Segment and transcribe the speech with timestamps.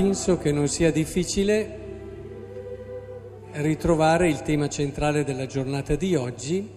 [0.00, 1.78] penso che non sia difficile
[3.54, 6.70] ritrovare il tema centrale della giornata di oggi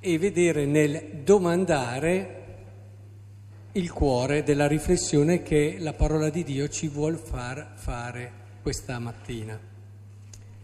[0.00, 2.44] e vedere nel domandare
[3.72, 8.32] il cuore della riflessione che la parola di Dio ci vuol far fare
[8.62, 9.60] questa mattina.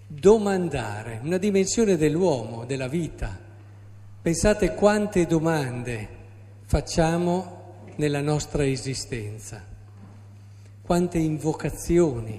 [0.07, 3.39] Domandare, una dimensione dell'uomo, della vita.
[4.23, 6.09] Pensate quante domande
[6.65, 7.61] facciamo
[7.97, 9.72] nella nostra esistenza,
[10.93, 12.39] quante invocazioni,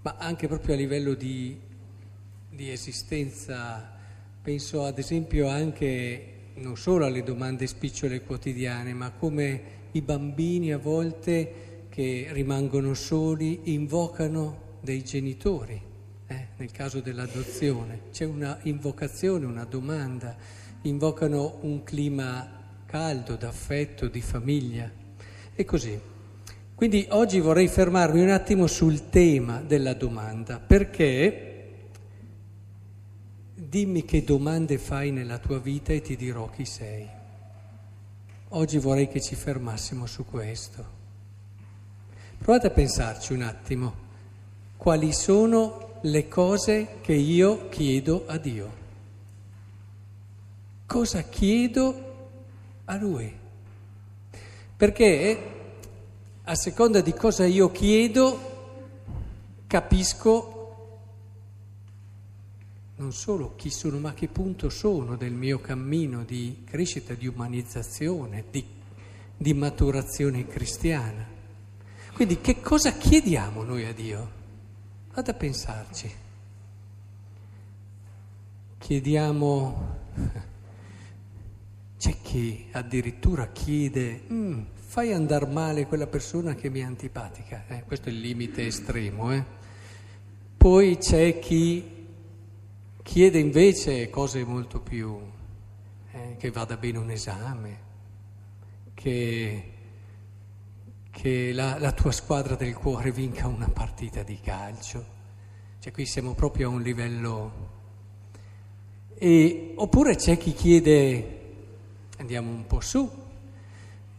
[0.00, 1.54] ma anche proprio a livello di,
[2.48, 3.92] di esistenza,
[4.40, 10.78] penso ad esempio anche non solo alle domande spicciole quotidiane, ma come i bambini a
[10.78, 15.78] volte che rimangono soli invocano dei genitori,
[16.28, 18.04] eh, nel caso dell'adozione.
[18.12, 20.34] C'è una invocazione, una domanda,
[20.84, 24.90] invocano un clima caldo, d'affetto, di famiglia
[25.54, 26.11] e così.
[26.82, 31.76] Quindi oggi vorrei fermarmi un attimo sul tema della domanda, perché
[33.54, 37.08] dimmi che domande fai nella tua vita e ti dirò chi sei.
[38.48, 40.84] Oggi vorrei che ci fermassimo su questo.
[42.38, 43.94] Provate a pensarci un attimo,
[44.76, 48.72] quali sono le cose che io chiedo a Dio?
[50.86, 52.30] Cosa chiedo
[52.86, 53.32] a Lui.
[54.76, 55.51] Perché
[56.44, 58.50] a seconda di cosa io chiedo,
[59.68, 60.52] capisco
[62.96, 67.26] non solo chi sono, ma a che punto sono del mio cammino di crescita, di
[67.26, 68.64] umanizzazione, di,
[69.36, 71.26] di maturazione cristiana.
[72.12, 74.30] Quindi che cosa chiediamo noi a Dio?
[75.12, 76.12] Vado a pensarci.
[78.78, 79.98] Chiediamo
[81.98, 84.60] c'è chi addirittura chiede, mm,
[84.92, 89.32] fai andare male quella persona che mi è antipatica, eh, questo è il limite estremo.
[89.32, 89.42] Eh.
[90.54, 92.06] Poi c'è chi
[93.02, 95.18] chiede invece cose molto più,
[96.10, 97.78] eh, che vada bene un esame,
[98.92, 99.72] che,
[101.10, 105.06] che la, la tua squadra del cuore vinca una partita di calcio.
[105.78, 107.52] Cioè qui siamo proprio a un livello...
[109.14, 111.40] E, oppure c'è chi chiede
[112.18, 113.21] andiamo un po' su,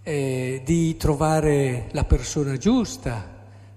[0.03, 3.31] eh, di trovare la persona giusta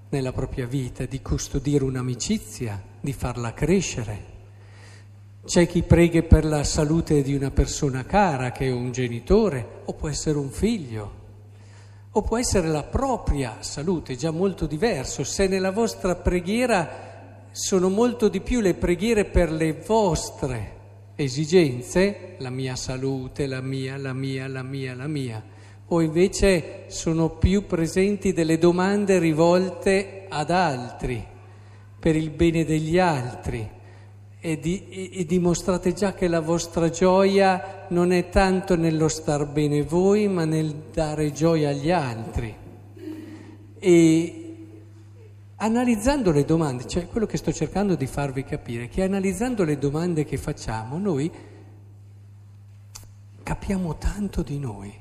[0.08, 4.34] nella propria vita, di custodire un'amicizia, di farla crescere.
[5.44, 9.92] C'è chi preghi per la salute di una persona cara, che è un genitore, o
[9.92, 11.24] può essere un figlio,
[12.10, 15.22] o può essere la propria salute, già molto diverso.
[15.22, 20.74] Se nella vostra preghiera sono molto di più le preghiere per le vostre
[21.14, 25.42] esigenze, la mia salute, la mia, la mia, la mia, la mia,
[25.88, 31.24] o invece sono più presenti delle domande rivolte ad altri,
[31.98, 33.74] per il bene degli altri.
[34.38, 39.46] E, di, e, e, dimostrate già che la vostra gioia non è tanto nello star
[39.46, 42.54] bene voi, ma nel dare gioia agli altri.
[43.78, 44.46] E
[45.58, 49.78] Analizzando le domande, cioè quello che sto cercando di farvi capire, è che analizzando le
[49.78, 51.32] domande che facciamo, noi
[53.42, 54.92] capiamo tanto di noi,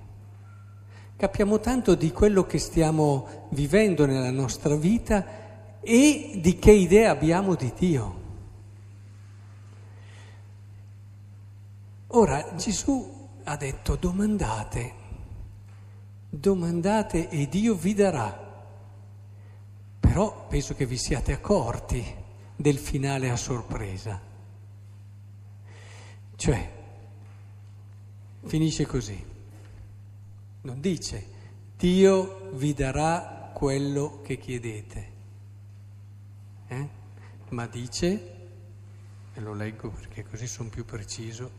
[1.18, 7.56] capiamo tanto di quello che stiamo vivendo nella nostra vita e di che idea abbiamo
[7.56, 8.24] di Dio.
[12.08, 14.94] Ora Gesù ha detto domandate,
[16.30, 18.44] domandate e Dio vi darà.
[20.00, 22.04] Però penso che vi siate accorti
[22.56, 24.20] del finale a sorpresa.
[26.36, 26.72] Cioè,
[28.46, 29.34] finisce così.
[30.66, 31.24] Non dice,
[31.78, 35.12] Dio vi darà quello che chiedete,
[36.68, 36.90] eh?
[37.50, 38.36] ma dice,
[39.32, 41.52] e lo leggo perché così sono più preciso,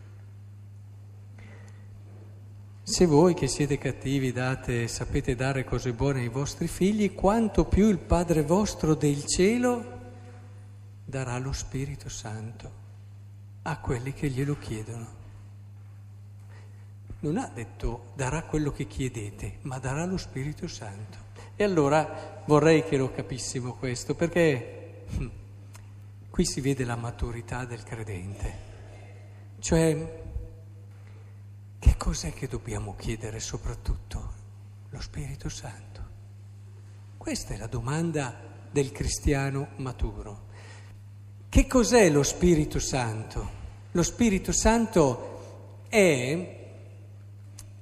[2.82, 7.88] se voi che siete cattivi date, sapete dare cose buone ai vostri figli, quanto più
[7.88, 10.00] il Padre vostro del cielo
[11.04, 12.72] darà lo Spirito Santo
[13.62, 15.15] a quelli che glielo chiedono.
[17.26, 21.18] Non ha detto darà quello che chiedete, ma darà lo Spirito Santo.
[21.56, 25.26] E allora vorrei che lo capissimo questo, perché hm,
[26.30, 28.54] qui si vede la maturità del credente.
[29.58, 30.22] Cioè
[31.80, 34.32] che cos'è che dobbiamo chiedere soprattutto?
[34.90, 36.00] Lo Spirito Santo.
[37.16, 38.36] Questa è la domanda
[38.70, 40.44] del cristiano maturo.
[41.48, 43.50] Che cos'è lo Spirito Santo?
[43.90, 46.55] Lo Spirito Santo è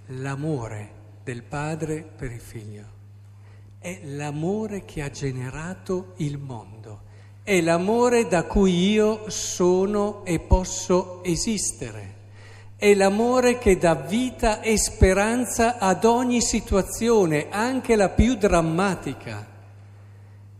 [0.06, 0.90] l'amore
[1.24, 2.84] del Padre per il Figlio,
[3.78, 7.00] è l'amore che ha generato il mondo,
[7.42, 12.14] è l'amore da cui io sono e posso esistere,
[12.76, 19.52] è l'amore che dà vita e speranza ad ogni situazione, anche la più drammatica.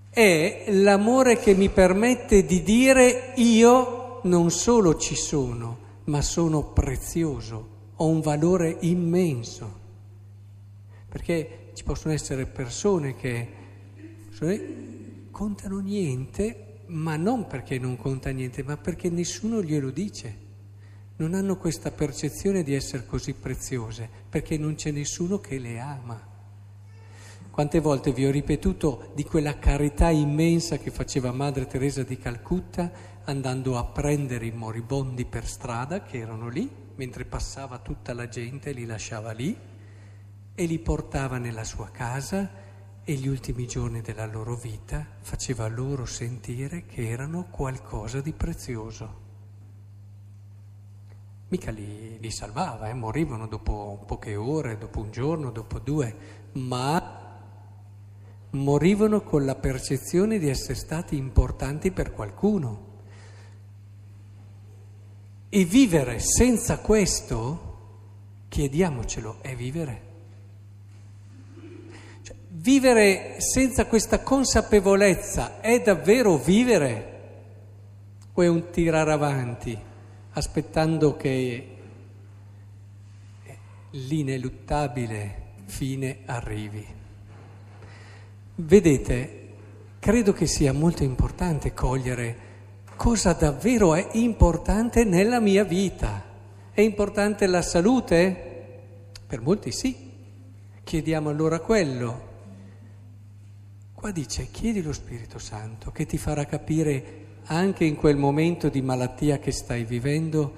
[0.09, 7.74] È l'amore che mi permette di dire io non solo ci sono, ma sono prezioso,
[7.97, 9.83] ho un valore immenso.
[11.09, 13.63] Perché ci possono essere persone che
[15.31, 20.43] contano niente, ma non perché non conta niente, ma perché nessuno glielo dice.
[21.17, 26.33] Non hanno questa percezione di essere così preziose, perché non c'è nessuno che le ama.
[27.51, 32.91] Quante volte vi ho ripetuto di quella carità immensa che faceva Madre Teresa di Calcutta
[33.27, 38.73] andando a prendere i moribondi per strada che erano lì, mentre passava tutta la gente
[38.73, 39.57] li lasciava lì
[40.55, 42.63] e li portava nella sua casa
[43.03, 49.23] e gli ultimi giorni della loro vita faceva loro sentire che erano qualcosa di prezioso.
[51.49, 52.95] Mica li, li salvava, eh?
[52.95, 56.17] morivano dopo poche ore, dopo un giorno, dopo due,
[56.53, 57.23] ma
[58.51, 62.93] morivano con la percezione di essere stati importanti per qualcuno.
[65.57, 67.77] E vivere senza questo,
[68.49, 70.03] chiediamocelo, è vivere.
[72.23, 77.21] Cioè, vivere senza questa consapevolezza è davvero vivere
[78.33, 79.79] o è un tirare avanti
[80.33, 81.77] aspettando che
[83.91, 86.85] l'ineluttabile fine arrivi?
[88.57, 89.49] Vedete,
[90.01, 92.44] credo che sia molto importante cogliere
[92.97, 96.23] cosa davvero è importante nella mia vita.
[96.71, 98.81] È importante la salute?
[99.27, 100.13] Per molti sì.
[100.83, 102.33] Chiediamo allora quello.
[103.93, 108.83] Qua dice, chiedi lo Spirito Santo che ti farà capire anche in quel momento di
[108.83, 110.53] malattia che stai vivendo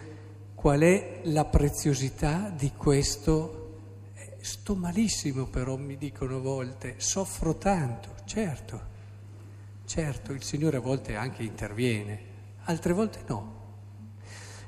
[0.54, 3.78] qual è la preziosità di questo.
[4.14, 8.94] Eh, sto malissimo però, mi dicono a volte, soffro tanto, certo.
[9.86, 12.18] Certo, il Signore a volte anche interviene,
[12.64, 13.54] altre volte no.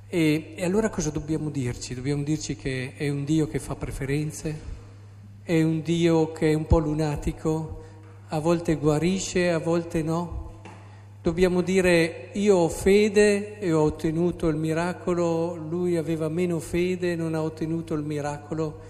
[0.06, 1.92] E, e, allora cosa dobbiamo dirci?
[1.92, 4.60] Dobbiamo dirci che è un Dio che fa preferenze,
[5.42, 7.82] è un Dio che è un po' lunatico,
[8.28, 10.60] a volte guarisce, a volte no.
[11.20, 17.16] Dobbiamo dire io ho fede e ho ottenuto il miracolo, lui aveva meno fede e
[17.16, 18.82] non ha ottenuto il miracolo.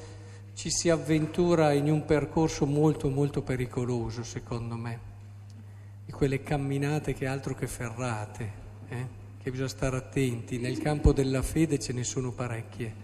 [0.52, 5.16] Ci si avventura in un percorso molto molto pericoloso, secondo me
[6.08, 8.52] di quelle camminate che altro che ferrate,
[8.88, 9.06] eh?
[9.42, 12.94] che bisogna stare attenti, nel campo della fede ce ne sono parecchie.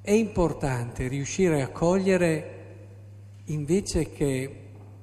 [0.00, 2.62] È importante riuscire a cogliere
[3.44, 4.60] invece che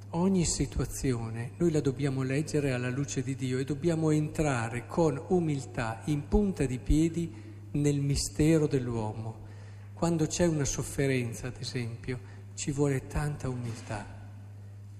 [0.09, 6.01] ogni situazione noi la dobbiamo leggere alla luce di Dio e dobbiamo entrare con umiltà,
[6.05, 7.31] in punta di piedi,
[7.73, 9.45] nel mistero dell'uomo.
[9.93, 12.19] Quando c'è una sofferenza, ad esempio,
[12.55, 14.20] ci vuole tanta umiltà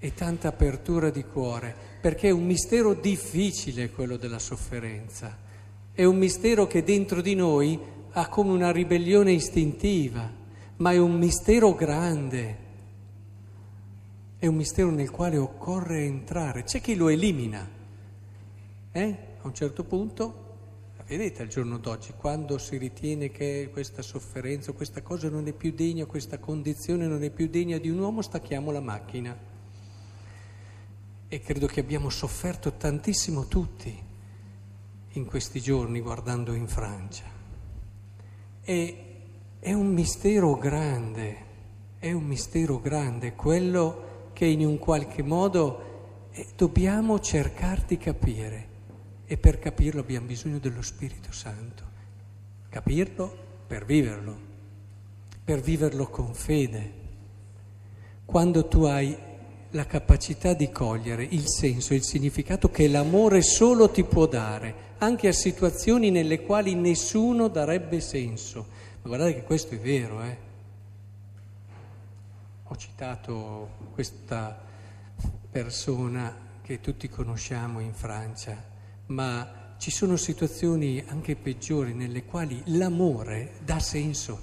[0.04, 5.38] e tanta apertura di cuore, perché è un mistero difficile quello della sofferenza,
[5.94, 7.80] è un mistero che dentro di noi
[8.14, 10.28] ha come una ribellione istintiva,
[10.78, 12.58] ma è un mistero grande,
[14.40, 17.70] è un mistero nel quale occorre entrare, c'è chi lo elimina,
[18.92, 19.18] eh?
[19.40, 20.50] a un certo punto
[21.12, 25.74] Vedete al giorno d'oggi, quando si ritiene che questa sofferenza, questa cosa non è più
[25.74, 29.38] degna, questa condizione non è più degna di un uomo, stacchiamo la macchina
[31.34, 33.98] e credo che abbiamo sofferto tantissimo tutti
[35.14, 37.24] in questi giorni guardando in Francia.
[38.62, 39.06] E
[39.58, 41.46] è un mistero grande,
[42.00, 48.68] è un mistero grande quello che in un qualche modo eh, dobbiamo cercare di capire
[49.26, 51.86] e per capirlo abbiamo bisogno dello Spirito Santo.
[52.68, 53.34] Capirlo
[53.68, 54.38] per viverlo,
[55.46, 57.00] per viverlo con fede.
[58.26, 59.30] Quando tu hai
[59.72, 65.28] la capacità di cogliere il senso il significato che l'amore solo ti può dare, anche
[65.28, 68.68] a situazioni nelle quali nessuno darebbe senso.
[69.02, 70.38] Ma guardate che questo è vero, eh?
[72.64, 74.60] Ho citato questa
[75.50, 78.56] persona che tutti conosciamo in Francia,
[79.08, 84.40] ma ci sono situazioni anche peggiori nelle quali l'amore dà senso,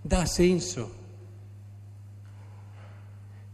[0.00, 1.00] dà senso.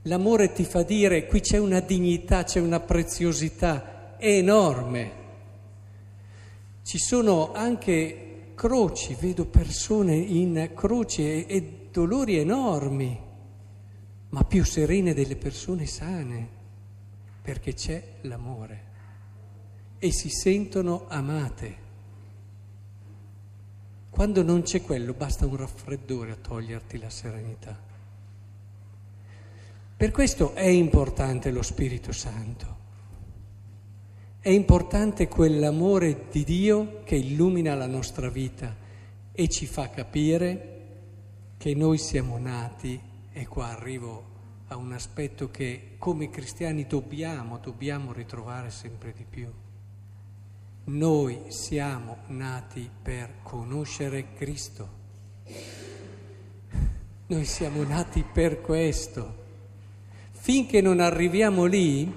[0.03, 5.13] L'amore ti fa dire qui c'è una dignità, c'è una preziosità enorme.
[6.83, 13.27] Ci sono anche croci, vedo persone in croci e, e dolori enormi.
[14.31, 16.49] ma più serene delle persone sane,
[17.41, 18.87] perché c'è l'amore
[19.99, 21.87] e si sentono amate.
[24.11, 27.88] Quando non c'è quello basta un raffreddore a toglierti la serenità.
[29.99, 32.77] Per questo è importante lo Spirito Santo.
[34.39, 38.77] È importante quell'amore di Dio che illumina la nostra vita
[39.33, 40.77] e ci fa capire
[41.57, 43.01] che noi siamo nati,
[43.33, 44.25] e qua arrivo
[44.69, 49.53] a un aspetto che come cristiani dobbiamo, dobbiamo ritrovare sempre di più.
[50.85, 54.89] Noi siamo nati per conoscere Cristo.
[57.27, 59.47] Noi siamo nati per questo.
[60.49, 62.11] Finché non arriviamo lì,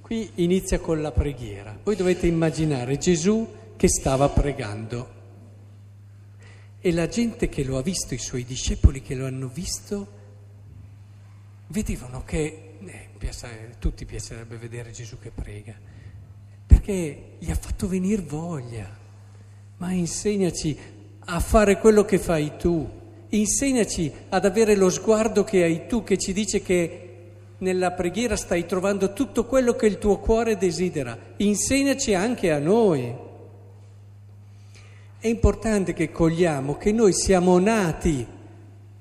[0.00, 1.76] qui inizia con la preghiera.
[1.82, 5.10] Voi dovete immaginare Gesù che stava pregando
[6.80, 10.06] e la gente che lo ha visto, i suoi discepoli che lo hanno visto,
[11.66, 13.08] vedevano che eh,
[13.80, 15.74] tutti piacerebbe vedere Gesù che prega,
[16.64, 18.88] perché gli ha fatto venire voglia.
[19.78, 20.78] Ma insegnaci
[21.18, 22.88] a fare quello che fai tu,
[23.30, 27.08] insegnaci ad avere lo sguardo che hai tu, che ci dice che
[27.62, 31.16] nella preghiera stai trovando tutto quello che il tuo cuore desidera.
[31.36, 33.14] Insegnaci anche a noi.
[35.18, 38.26] È importante che cogliamo che noi siamo nati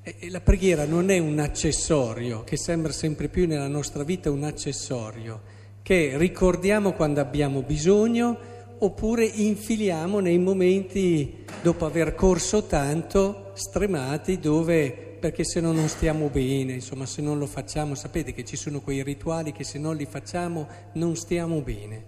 [0.04, 4.44] e la preghiera non è un accessorio che sembra sempre più nella nostra vita un
[4.44, 5.42] accessorio
[5.84, 8.38] che ricordiamo quando abbiamo bisogno
[8.80, 16.30] oppure infiliamo nei momenti dopo aver corso tanto stremati dove perché se no non stiamo
[16.30, 19.96] bene, insomma se non lo facciamo, sapete che ci sono quei rituali che se non
[19.96, 22.06] li facciamo non stiamo bene.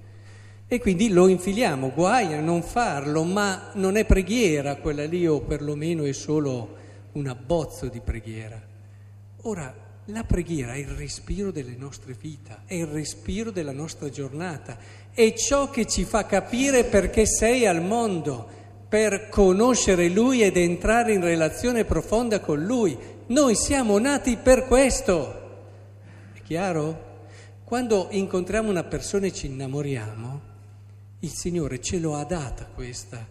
[0.67, 5.41] E quindi lo infiliamo, guai a non farlo, ma non è preghiera quella lì o
[5.41, 6.75] perlomeno è solo
[7.12, 8.60] un abbozzo di preghiera.
[9.43, 9.72] Ora,
[10.05, 14.75] la preghiera è il respiro delle nostre vite, è il respiro della nostra giornata,
[15.12, 18.62] è ciò che ci fa capire perché sei al mondo
[18.94, 22.96] per conoscere Lui ed entrare in relazione profonda con Lui.
[23.26, 25.42] Noi siamo nati per questo.
[26.32, 27.26] È chiaro?
[27.64, 30.42] Quando incontriamo una persona e ci innamoriamo,
[31.22, 33.26] il Signore ce lo ha data questa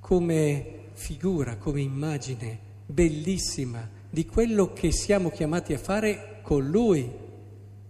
[0.00, 7.08] come figura, come immagine bellissima di quello che siamo chiamati a fare con Lui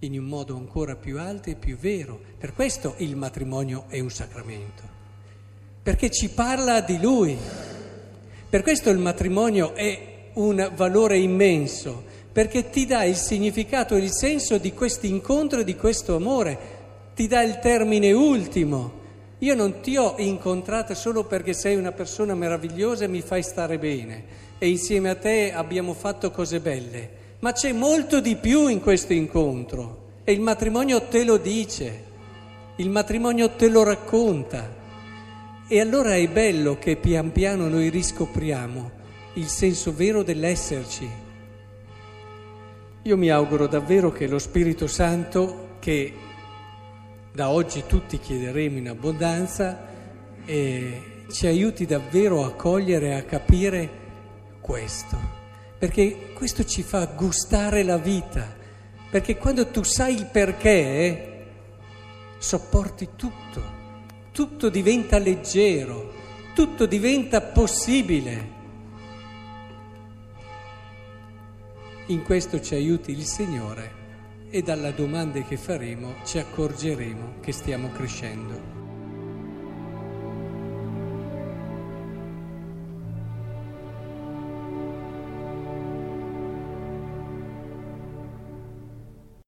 [0.00, 2.20] in un modo ancora più alto e più vero.
[2.36, 4.93] Per questo il matrimonio è un sacramento
[5.84, 7.36] perché ci parla di Lui.
[8.48, 14.10] Per questo il matrimonio è un valore immenso, perché ti dà il significato e il
[14.10, 16.58] senso di questo incontro e di questo amore,
[17.14, 19.02] ti dà il termine ultimo.
[19.40, 23.78] Io non ti ho incontrata solo perché sei una persona meravigliosa e mi fai stare
[23.78, 24.24] bene
[24.56, 27.10] e insieme a te abbiamo fatto cose belle,
[27.40, 32.04] ma c'è molto di più in questo incontro e il matrimonio te lo dice,
[32.76, 34.82] il matrimonio te lo racconta.
[35.66, 38.90] E allora è bello che pian piano noi riscopriamo
[39.34, 41.08] il senso vero dell'esserci.
[43.04, 46.12] Io mi auguro davvero che lo Spirito Santo, che
[47.32, 49.86] da oggi tutti chiederemo in abbondanza,
[50.44, 53.90] eh, ci aiuti davvero a cogliere e a capire
[54.60, 55.16] questo,
[55.78, 58.54] perché questo ci fa gustare la vita,
[59.10, 61.46] perché quando tu sai il perché,
[62.36, 63.83] sopporti tutto
[64.34, 66.12] tutto diventa leggero,
[66.56, 68.50] tutto diventa possibile.
[72.06, 74.02] In questo ci aiuti il Signore
[74.50, 78.83] e dalla domande che faremo ci accorgeremo che stiamo crescendo.